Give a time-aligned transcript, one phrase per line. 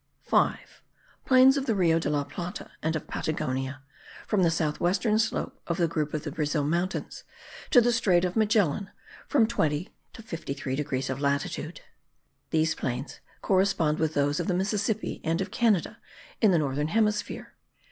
[0.23, 0.81] 5.
[1.25, 3.83] PLAINS OF THE RIO DE LA PLATA, AND OF PATAGONIA,
[4.25, 7.23] FROM THE SOUTH WESTERN SLOPE OF THE GROUP OF THE BRAZIL MOUNTAINS
[7.69, 8.89] TO THE STRAIT OF MAGELLAN;
[9.27, 11.81] FROM 20 TO 53 DEGREES OF LATITUDE.
[12.49, 15.99] These plains correspond with those of the Mississippi and of Canada
[16.41, 17.53] in the northern hemisphere.